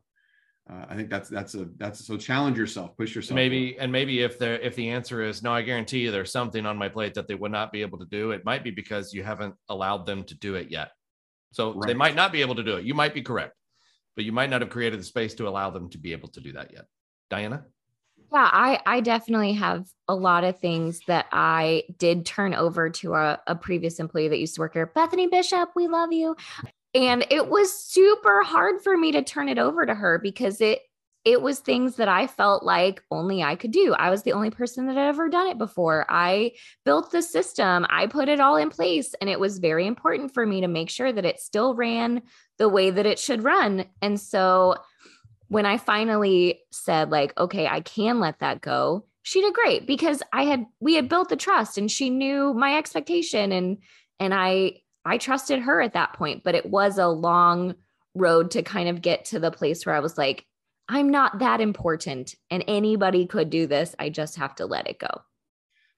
[0.70, 4.20] Uh, i think that's that's a that's so challenge yourself push yourself maybe and maybe
[4.20, 7.14] if there if the answer is no i guarantee you there's something on my plate
[7.14, 10.04] that they would not be able to do it might be because you haven't allowed
[10.04, 10.90] them to do it yet.
[11.52, 11.86] So right.
[11.86, 12.84] they might not be able to do it.
[12.84, 13.54] You might be correct
[14.18, 16.40] but you might not have created the space to allow them to be able to
[16.40, 16.86] do that yet.
[17.30, 17.64] Diana
[18.32, 23.14] yeah, I I definitely have a lot of things that I did turn over to
[23.14, 25.70] a, a previous employee that used to work here, Bethany Bishop.
[25.74, 26.36] We love you.
[26.94, 30.80] And it was super hard for me to turn it over to her because it
[31.24, 33.92] it was things that I felt like only I could do.
[33.92, 36.06] I was the only person that had ever done it before.
[36.08, 36.52] I
[36.84, 40.46] built the system, I put it all in place, and it was very important for
[40.46, 42.22] me to make sure that it still ran
[42.56, 43.84] the way that it should run.
[44.00, 44.76] And so
[45.48, 50.22] when I finally said, like, okay, I can let that go, she did great because
[50.32, 53.78] I had we had built the trust and she knew my expectation and
[54.18, 57.74] and I I trusted her at that point, but it was a long
[58.14, 60.44] road to kind of get to the place where I was like,
[60.88, 63.94] I'm not that important and anybody could do this.
[63.98, 65.22] I just have to let it go.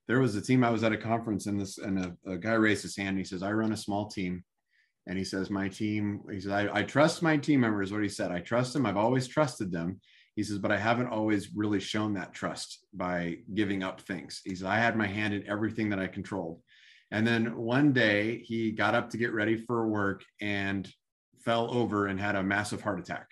[0.08, 2.54] There was a team I was at a conference and this and a, a guy
[2.54, 3.10] raised his hand.
[3.10, 4.42] and he says, I run a small team.
[5.10, 8.08] And he says, My team, he says, I, I trust my team members, what he
[8.08, 8.30] said.
[8.30, 8.86] I trust them.
[8.86, 10.00] I've always trusted them.
[10.36, 14.40] He says, but I haven't always really shown that trust by giving up things.
[14.44, 16.62] He said, I had my hand in everything that I controlled.
[17.10, 20.88] And then one day he got up to get ready for work and
[21.44, 23.26] fell over and had a massive heart attack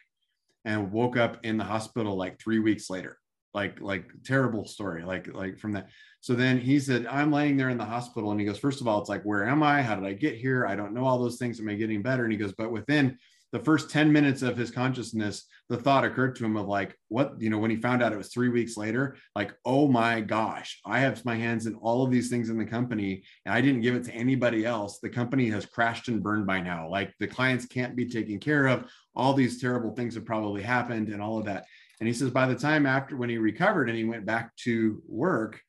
[0.64, 3.17] and woke up in the hospital like three weeks later
[3.55, 5.88] like like terrible story like like from that
[6.20, 8.31] so then he said i'm laying there in the hospital.
[8.31, 9.83] And he goes first of all it's like where am i?
[9.83, 10.66] How did i get here?
[10.66, 11.61] I don't know all those things.
[11.61, 12.24] Am i getting better?
[12.24, 13.18] And he goes but within
[13.50, 17.35] the first 10 minutes of his consciousness the thought occurred to him of like what
[17.38, 20.78] you know when he found out it was three weeks later like oh my gosh
[20.85, 23.81] i have my hands in all of these things in the company and i didn't
[23.81, 24.98] give it to anybody else.
[24.98, 26.88] The company has crashed and burned by now.
[26.88, 28.90] Like the clients can't be taken care of.
[29.14, 31.64] All these terrible things have probably happened and all of that.
[32.00, 35.02] And he says by the time after when he recovered and he went back to
[35.07, 35.61] work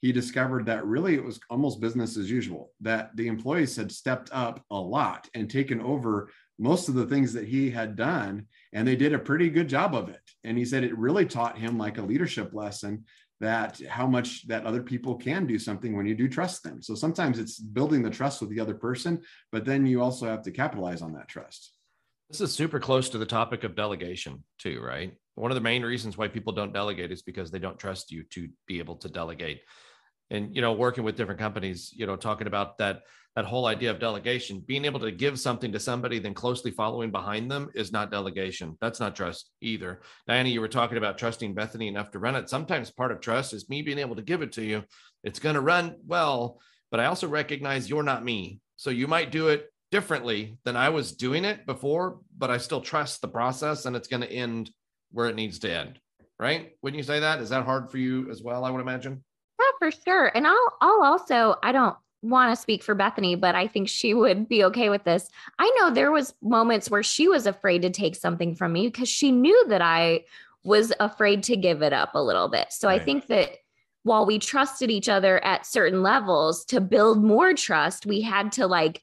[0.00, 4.30] he discovered that really it was almost business as usual that the employees had stepped
[4.32, 8.86] up a lot and taken over most of the things that he had done and
[8.86, 10.20] they did a pretty good job of it.
[10.44, 13.04] And he said it really taught him like a leadership lesson
[13.40, 16.82] that how much that other people can do something when you do trust them.
[16.82, 19.20] So sometimes it's building the trust with the other person
[19.52, 21.72] but then you also have to capitalize on that trust.
[22.30, 25.12] This is super close to the topic of delegation too right?
[25.34, 28.24] One of the main reasons why people don't delegate is because they don't trust you
[28.30, 29.60] to be able to delegate
[30.30, 33.02] and you know working with different companies you know talking about that
[33.36, 37.12] that whole idea of delegation being able to give something to somebody then closely following
[37.12, 38.76] behind them is not delegation.
[38.80, 40.00] That's not trust either.
[40.26, 42.50] Diana you were talking about trusting bethany enough to run it.
[42.50, 44.82] Sometimes part of trust is me being able to give it to you.
[45.22, 48.60] It's going to run well but i also recognize you're not me.
[48.76, 52.80] So you might do it differently than i was doing it before but i still
[52.80, 54.70] trust the process and it's going to end
[55.10, 55.98] where it needs to end
[56.38, 56.70] right?
[56.80, 57.42] Wouldn't you say that?
[57.42, 59.22] Is that hard for you as well i would imagine
[59.60, 60.26] yeah, for sure.
[60.34, 64.12] And I'll I'll also I don't want to speak for Bethany, but I think she
[64.14, 65.28] would be okay with this.
[65.58, 69.08] I know there was moments where she was afraid to take something from me because
[69.08, 70.24] she knew that I
[70.64, 72.68] was afraid to give it up a little bit.
[72.70, 73.00] So right.
[73.00, 73.50] I think that
[74.02, 78.66] while we trusted each other at certain levels to build more trust, we had to
[78.66, 79.02] like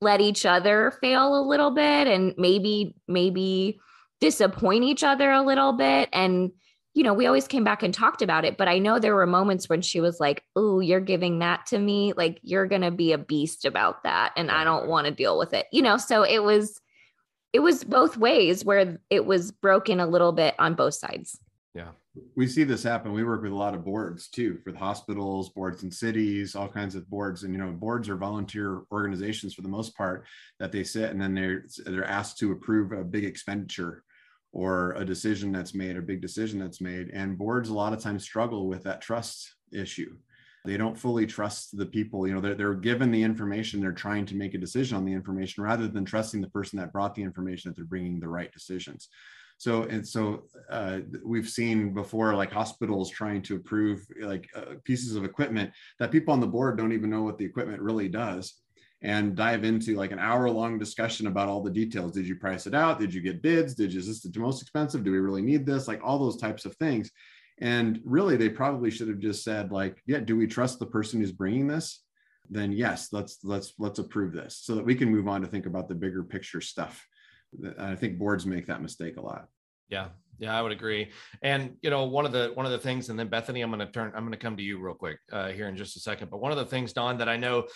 [0.00, 3.80] let each other fail a little bit and maybe maybe
[4.20, 6.52] disappoint each other a little bit and
[6.94, 9.26] you know, we always came back and talked about it, but I know there were
[9.26, 12.12] moments when she was like, Oh, you're giving that to me.
[12.16, 14.32] Like, you're going to be a beast about that.
[14.36, 15.96] And I don't want to deal with it, you know?
[15.96, 16.80] So it was,
[17.52, 21.38] it was both ways where it was broken a little bit on both sides.
[21.74, 21.90] Yeah.
[22.34, 23.12] We see this happen.
[23.12, 26.68] We work with a lot of boards too for the hospitals, boards and cities, all
[26.68, 27.44] kinds of boards.
[27.44, 30.24] And, you know, boards are volunteer organizations for the most part
[30.58, 34.02] that they sit and then they're, they're asked to approve a big expenditure
[34.52, 37.10] or a decision that's made, a big decision that's made.
[37.12, 40.16] And boards a lot of times struggle with that trust issue.
[40.64, 42.26] They don't fully trust the people.
[42.26, 45.12] You know, they're, they're given the information, they're trying to make a decision on the
[45.12, 48.52] information rather than trusting the person that brought the information that they're bringing the right
[48.52, 49.08] decisions.
[49.58, 55.16] So, and so uh, we've seen before, like hospitals trying to approve like uh, pieces
[55.16, 58.54] of equipment that people on the board don't even know what the equipment really does
[59.02, 62.12] and dive into like an hour long discussion about all the details.
[62.12, 62.98] Did you price it out?
[62.98, 63.74] Did you get bids?
[63.74, 65.04] Did you, is this the most expensive?
[65.04, 65.86] Do we really need this?
[65.86, 67.10] Like all those types of things.
[67.60, 71.20] And really, they probably should have just said, like, yeah, do we trust the person
[71.20, 72.04] who's bringing this?
[72.50, 75.66] Then yes, let's let's let's approve this so that we can move on to think
[75.66, 77.06] about the bigger picture stuff.
[77.78, 79.48] I think boards make that mistake a lot.
[79.88, 80.08] Yeah,
[80.38, 81.10] yeah, I would agree.
[81.42, 83.86] And you know, one of the one of the things, and then Bethany, I'm going
[83.86, 86.00] to turn, I'm going to come to you real quick uh, here in just a
[86.00, 86.30] second.
[86.30, 87.66] But one of the things, Don, that I know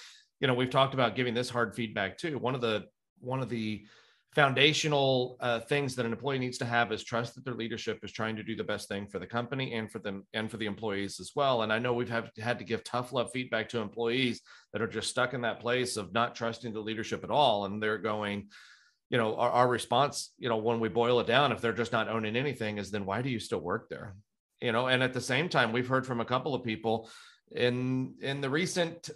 [0.43, 2.37] you know we've talked about giving this hard feedback too.
[2.37, 2.85] One of the
[3.21, 3.87] one of the
[4.35, 8.11] foundational uh, things that an employee needs to have is trust that their leadership is
[8.11, 10.67] trying to do the best thing for the company and for them and for the
[10.67, 11.63] employees as well.
[11.63, 14.41] And i know we've have, had to give tough love feedback to employees
[14.73, 17.65] that are just stuck in that place of not trusting the leadership at all.
[17.65, 18.49] And they're going
[19.11, 21.93] you know our, our response you know when we boil it down if they're just
[21.93, 24.17] not owning anything is then why do you still work there?
[24.61, 27.09] You know and at the same time we've heard from a couple of people
[27.55, 29.11] in in the recent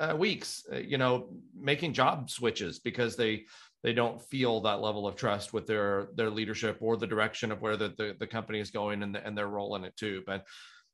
[0.00, 3.44] uh, weeks, uh, you know, making job switches because they
[3.82, 7.60] they don't feel that level of trust with their their leadership or the direction of
[7.60, 10.22] where the the, the company is going and, the, and their role in it too.
[10.26, 10.46] But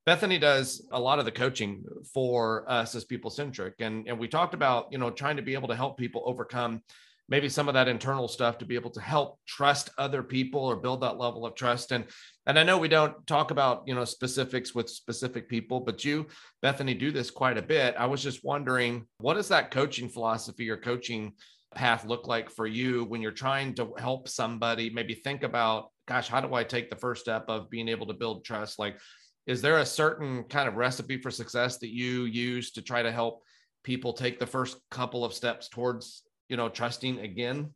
[0.05, 4.29] Bethany does a lot of the coaching for us as people centric, and and we
[4.29, 6.83] talked about you know trying to be able to help people overcome
[7.29, 10.77] maybe some of that internal stuff to be able to help trust other people or
[10.77, 11.93] build that level of trust.
[11.93, 12.05] And
[12.47, 16.27] and i know we don't talk about you know specifics with specific people but you
[16.62, 17.95] bethany do this quite a bit.
[17.99, 21.33] I was just wondering what does that coaching philosophy or coaching
[21.75, 24.91] path look like for you when you're trying to help somebody?
[24.91, 28.15] Maybe think about gosh how do i take the first step of being able to
[28.15, 28.79] build trust?
[28.79, 28.99] Like
[29.47, 33.12] is there a certain kind of recipe for success that you use to try to
[33.12, 33.43] help
[33.85, 37.70] people take the first couple of steps towards you know trusting again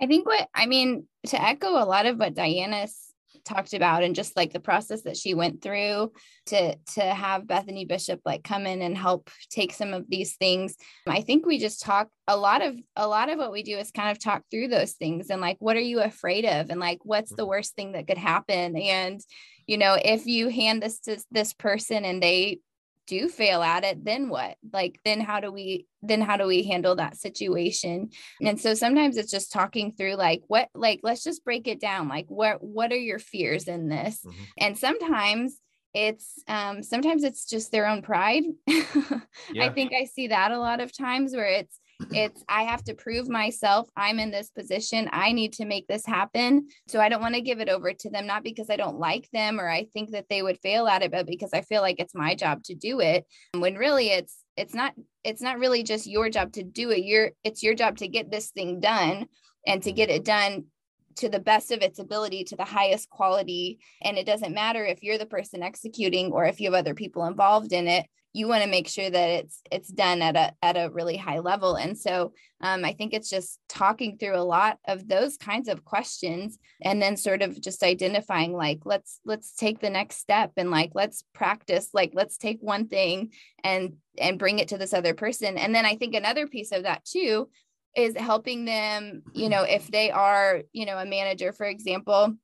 [0.00, 3.08] i think what i mean to echo a lot of what diana's
[3.44, 6.12] talked about and just like the process that she went through
[6.46, 10.76] to to have bethany bishop like come in and help take some of these things
[11.06, 13.90] i think we just talk a lot of a lot of what we do is
[13.90, 16.98] kind of talk through those things and like what are you afraid of and like
[17.02, 17.50] what's the mm-hmm.
[17.50, 19.20] worst thing that could happen and
[19.66, 22.58] you know if you hand this to this person and they
[23.08, 24.56] do fail at it then what?
[24.72, 28.10] Like then how do we then how do we handle that situation?
[28.40, 32.08] And so sometimes it's just talking through like what like let's just break it down.
[32.08, 34.20] Like what what are your fears in this?
[34.24, 34.42] Mm-hmm.
[34.58, 35.58] and sometimes
[35.94, 38.44] it's um sometimes it's just their own pride.
[39.52, 39.66] Yeah.
[39.66, 41.78] i think i see that a lot of times where it's
[42.12, 43.88] it's I have to prove myself.
[43.96, 45.08] I'm in this position.
[45.12, 46.68] I need to make this happen.
[46.86, 49.28] So I don't want to give it over to them, not because I don't like
[49.32, 51.98] them or I think that they would fail at it, but because I feel like
[51.98, 53.24] it's my job to do it.
[53.52, 57.04] When really it's it's not it's not really just your job to do it.
[57.04, 59.26] You're it's your job to get this thing done
[59.66, 60.16] and to get mm-hmm.
[60.16, 60.64] it done
[61.18, 63.78] to the best of its ability to the highest quality.
[64.02, 67.26] And it doesn't matter if you're the person executing or if you have other people
[67.26, 68.06] involved in it.
[68.32, 71.38] You want to make sure that it's it's done at a at a really high
[71.38, 71.76] level.
[71.76, 75.84] And so um, i think it's just talking through a lot of those kinds of
[75.84, 80.70] questions and then sort of just identifying like let's let's take the next step and
[80.70, 83.30] like let's practice like let's take one thing
[83.62, 85.56] and and bring it to this other person.
[85.56, 87.48] And then i think another piece of that too
[87.96, 92.34] is helping them you know if they are you know a manager for example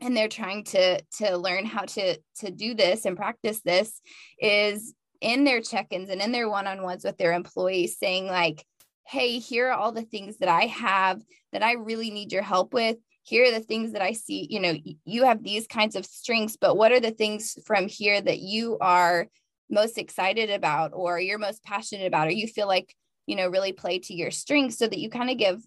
[0.00, 4.00] and they're trying to to learn how to to do this and practice this
[4.40, 8.64] is in their check-ins and in their one-on-ones with their employees saying like
[9.06, 11.20] hey here are all the things that i have
[11.52, 12.96] that i really need your help with.
[13.22, 14.74] Here are the things that i see you know
[15.04, 18.78] you have these kinds of strengths but what are the things from here that you
[18.80, 19.28] are
[19.68, 22.94] most excited about or you're most passionate about or you feel like
[23.30, 25.62] you know really play to your strengths so that you kind of give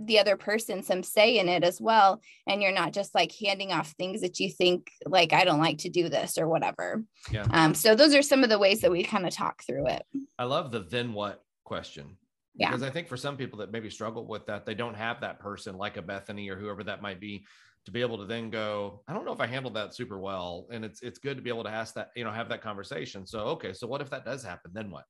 [0.00, 2.20] the other person some say in it as well.
[2.48, 5.78] And you're not just like handing off things that you think like i don't like
[5.78, 7.04] to do this or whatever.
[7.30, 7.46] Yeah.
[7.52, 10.02] Um so those are some of the ways that we kind of talk through it.
[10.36, 12.16] I love the then what question.
[12.56, 12.70] Yeah.
[12.70, 15.40] because i think for some people that maybe struggle with that they don't have that
[15.40, 17.44] person like a bethany or whoever that might be
[17.84, 20.66] to be able to then go i don't know if i handled that super well.
[20.70, 23.26] And it's it's good to be able to ask that you know have that conversation.
[23.26, 24.70] So okay so what if that does happen?
[24.74, 25.04] Then what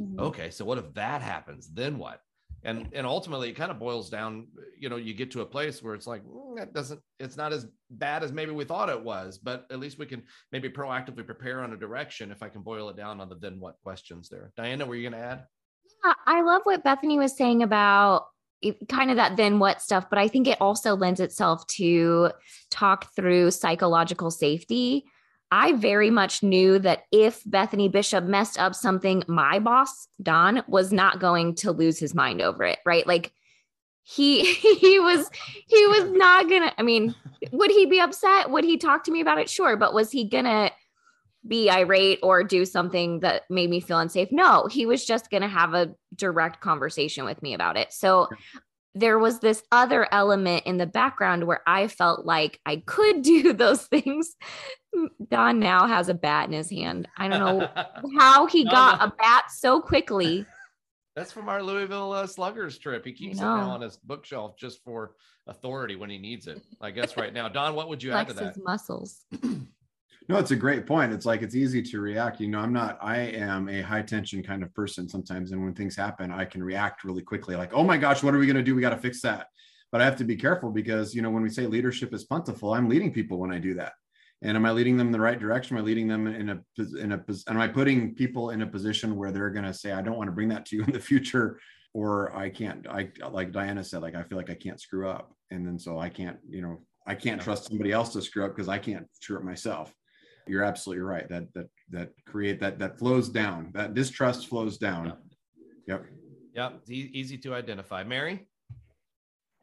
[0.00, 0.20] mm-hmm.
[0.20, 1.68] okay so what if that happens?
[1.68, 2.20] Then what?
[2.64, 4.46] And and ultimately it kind of boils down
[4.78, 7.52] you know you get to a place where it's like mm, that doesn't it's not
[7.52, 11.26] as bad as maybe we thought it was but at least we can maybe proactively
[11.26, 14.30] prepare on a direction if i can boil it down on the then what questions
[14.30, 14.50] there.
[14.56, 15.44] Diana were you going to add?
[16.04, 18.28] Yeah, i love what bethany was saying about
[18.88, 22.30] kind of that then what stuff but i think it also lends itself to
[22.70, 25.04] talk through psychological safety
[25.50, 30.92] I very much knew that if Bethany Bishop messed up something, my boss, Don, was
[30.92, 33.06] not going to lose his mind over it, right?
[33.06, 33.32] Like
[34.04, 35.28] he he was
[35.66, 37.14] he was not gonna i mean
[37.52, 38.50] would he be upset?
[38.50, 39.50] Would he talk to me about it?
[39.50, 40.70] Sure but was he gonna
[41.46, 44.30] be irate or do something that made me feel unsafe?
[44.30, 47.92] No he was just gonna have a direct conversation with me about it.
[47.92, 48.28] So
[48.94, 53.52] there was this other element in the background where I felt like I could do
[53.52, 54.36] those things.
[55.28, 57.08] Don now has a bat in his hand.
[57.16, 57.68] I don't know
[58.18, 60.46] how he got a bat so quickly.
[61.16, 63.04] That's from our Louisville uh, Sluggers trip.
[63.04, 65.14] He keeps it now on his bookshelf just for
[65.46, 66.60] authority when he needs it.
[66.80, 68.56] I guess right now, Don, what would you add to that?
[68.56, 69.24] muscles.
[70.26, 71.12] No, it's a great point.
[71.12, 72.40] It's like it's easy to react.
[72.40, 75.52] You know, I'm not, I am a high tension kind of person sometimes.
[75.52, 78.38] And when things happen, I can react really quickly, like, oh my gosh, what are
[78.38, 78.74] we going to do?
[78.74, 79.48] We got to fix that.
[79.92, 82.72] But I have to be careful because, you know, when we say leadership is plentiful,
[82.72, 83.92] I'm leading people when I do that.
[84.40, 85.76] And am I leading them in the right direction?
[85.76, 86.60] Am I leading them in a,
[86.98, 90.02] in a, am I putting people in a position where they're going to say, I
[90.02, 91.60] don't want to bring that to you in the future?
[91.92, 95.32] Or I can't, I, like Diana said, like, I feel like I can't screw up.
[95.50, 98.56] And then so I can't, you know, I can't trust somebody else to screw up
[98.56, 99.94] because I can't screw up myself
[100.46, 101.28] you're absolutely right.
[101.28, 103.70] That that that create that that flows down.
[103.74, 105.14] That distrust flows down.
[105.86, 106.06] Yep.
[106.54, 106.80] Yep.
[106.82, 108.04] It's easy to identify.
[108.04, 108.46] Mary.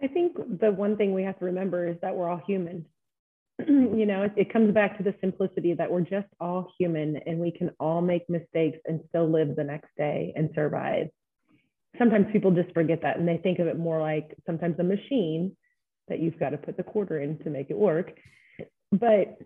[0.02, 2.86] I think the one thing we have to remember is that we're all human.
[3.68, 7.40] you know, it, it comes back to the simplicity that we're just all human and
[7.40, 11.08] we can all make mistakes and still live the next day and survive.
[12.00, 15.56] sometimes people just forget that and they think of it more like sometimes a machine
[16.08, 18.12] that you've got to put the quarter in to make it work.
[18.92, 19.38] But,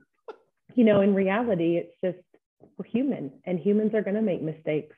[0.74, 2.26] you know, in reality, it's just
[2.78, 4.96] we're human and humans are going to make mistakes.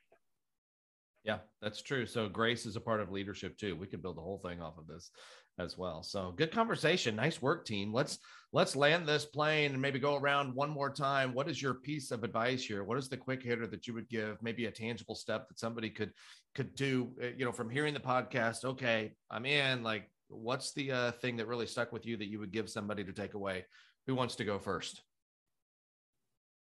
[1.24, 2.06] Yeah, that's true.
[2.06, 3.76] So grace is a part of leadership too.
[3.76, 5.12] We could build the whole thing off of this
[5.60, 6.02] as well.
[6.02, 7.18] So good conversation.
[7.18, 7.92] Nice work, team.
[7.92, 8.20] Let's
[8.54, 11.34] let's land this plane and maybe go around one more time.
[11.34, 12.86] What is your piece of advice here?
[12.86, 14.42] What is the quick hitter that you would give?
[14.42, 16.14] Maybe a tangible step that somebody could
[16.56, 17.12] could do.
[17.22, 18.64] Uh, you know, from hearing the podcast.
[18.64, 19.84] Okay, I'm in.
[19.84, 23.04] Like, what's the uh, thing that really stuck with you that you would give somebody
[23.04, 23.66] to take away?
[24.06, 25.02] Who wants to go first?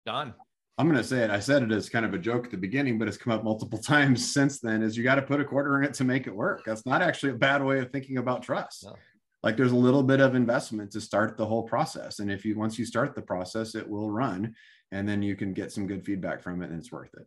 [0.04, 0.34] Don.
[0.76, 1.30] I'm going to say it.
[1.30, 3.44] I said it as kind of a joke at the beginning, but it's come up
[3.44, 4.82] multiple times since then.
[4.82, 6.62] Is you got to put a quarter in it to make it work.
[6.64, 8.84] That's not actually a bad way of thinking about trust.
[8.84, 8.96] No.
[9.42, 12.56] Like there's a little bit of investment to start the whole process, and if you
[12.56, 14.54] once you start the process, it will run,
[14.90, 17.26] and then you can get some good feedback from it, and it's worth it.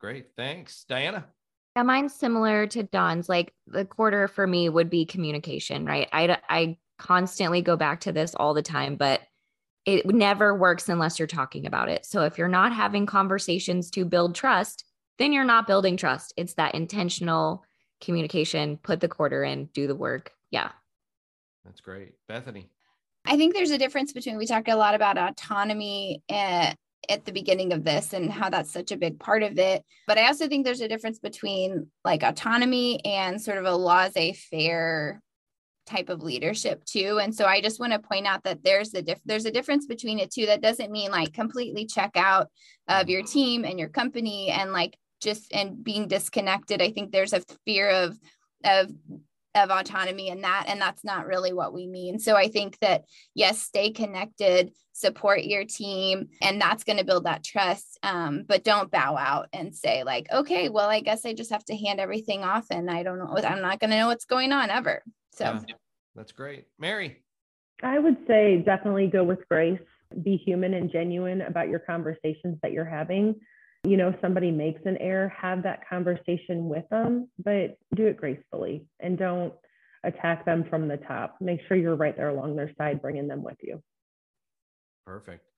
[0.00, 1.26] Great, thanks, Diana.
[1.76, 3.28] Yeah, mine's similar to Don's.
[3.28, 6.08] Like the quarter for me would be communication, right?
[6.10, 9.20] I I constantly go back to this all the time, but
[9.86, 12.06] it never works unless you're talking about it.
[12.06, 14.84] So if you're not having conversations to build trust,
[15.18, 16.32] then you're not building trust.
[16.36, 17.64] It's that intentional
[18.00, 20.32] communication, put the quarter in, do the work.
[20.50, 20.70] Yeah.
[21.64, 22.14] That's great.
[22.28, 22.68] Bethany.
[23.24, 26.76] I think there's a difference between we talked a lot about autonomy at,
[27.08, 29.82] at the beginning of this and how that's such a big part of it.
[30.06, 35.22] But I also think there's a difference between like autonomy and sort of a laissez-faire
[35.86, 37.18] type of leadership too.
[37.22, 39.86] And so i just want to point out that there's a diff- there's a difference
[39.86, 40.46] between it too.
[40.46, 42.48] That doesn't mean like completely check out
[42.88, 46.82] of your team and your company and like just and being disconnected.
[46.82, 48.18] I think there's a fear of
[48.64, 48.90] of
[49.54, 52.18] of autonomy and that and that's not really what we mean.
[52.18, 53.04] So i think that
[53.34, 58.62] yes stay connected support your team and that's going to build that trust um, but
[58.62, 61.98] don't bow out and say like okay well i guess i just have to hand
[61.98, 65.02] everything off and i don't know i'm not going to know what's going on ever
[65.34, 65.74] so yeah,
[66.14, 66.66] that's great.
[66.78, 67.22] Mary.
[67.82, 69.80] I would say definitely go with grace.
[70.22, 73.34] Be human and genuine about your conversations that you're having.
[73.82, 78.16] You know, if somebody makes an error, have that conversation with them, but do it
[78.16, 79.52] gracefully and don't
[80.04, 81.36] attack them from the top.
[81.40, 83.82] Make sure you're right there along their side, bringing them with you.
[85.04, 85.50] Perfect.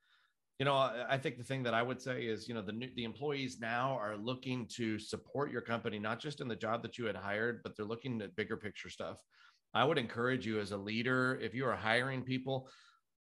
[0.58, 2.88] You know, I think the thing that I would say is, you know, the new,
[2.96, 6.96] the employees now are looking to support your company, not just in the job that
[6.96, 9.22] you had hired, but they're looking at bigger picture stuff.
[9.76, 12.66] I would encourage you as a leader, if you are hiring people,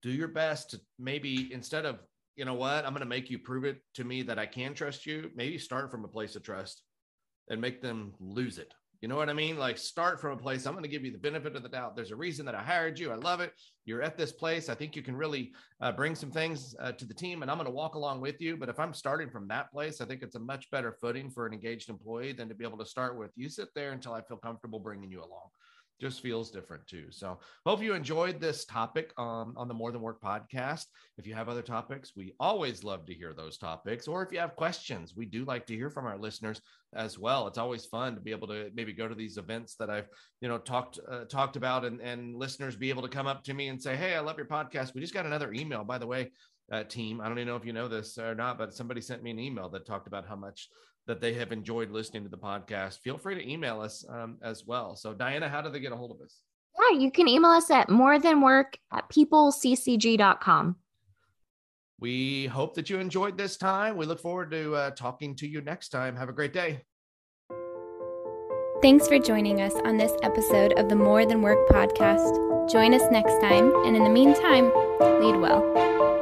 [0.04, 1.98] do your best to maybe instead of,
[2.36, 4.72] you know what, I'm going to make you prove it to me that I can
[4.72, 6.84] trust you, maybe start from a place of trust
[7.50, 8.72] and make them lose it.
[9.00, 9.58] You know what I mean?
[9.58, 10.64] Like start from a place.
[10.64, 11.96] I'm going to give you the benefit of the doubt.
[11.96, 13.10] There's a reason that I hired you.
[13.10, 13.52] I love it.
[13.84, 14.68] You're at this place.
[14.68, 17.58] I think you can really uh, bring some things uh, to the team, and I'm
[17.58, 18.56] going to walk along with you.
[18.56, 21.46] But if I'm starting from that place, I think it's a much better footing for
[21.46, 24.22] an engaged employee than to be able to start with you sit there until I
[24.22, 25.48] feel comfortable bringing you along
[26.00, 27.06] just feels different too.
[27.10, 30.84] So hope you enjoyed this topic um, on the More Than Work podcast.
[31.18, 34.08] If you have other topics, we always love to hear those topics.
[34.08, 36.60] Or if you have questions, we do like to hear from our listeners
[36.94, 37.46] as well.
[37.46, 40.08] It's always fun to be able to maybe go to these events that I've
[40.40, 43.54] you know talked uh, talked about, and and listeners be able to come up to
[43.54, 46.06] me and say, "Hey, I love your podcast." We just got another email, by the
[46.06, 46.32] way.
[46.72, 47.20] Uh, team.
[47.20, 49.38] I don't even know if you know this or not, but somebody sent me an
[49.38, 50.70] email that talked about how much
[51.06, 54.64] that they have enjoyed listening to the podcast, feel free to email us um, as
[54.66, 54.96] well.
[54.96, 56.40] So, Diana, how do they get a hold of us?
[56.78, 60.76] Yeah, you can email us at more than work at peopleccg.com.
[62.00, 63.96] We hope that you enjoyed this time.
[63.96, 66.16] We look forward to uh, talking to you next time.
[66.16, 66.82] Have a great day.
[68.82, 72.70] Thanks for joining us on this episode of the More Than Work podcast.
[72.70, 74.64] Join us next time, and in the meantime,
[75.00, 76.13] lead well.